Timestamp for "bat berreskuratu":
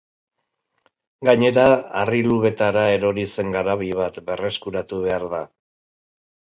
4.03-5.05